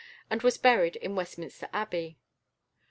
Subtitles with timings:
[0.31, 2.17] and was buried in Westminster Abbey.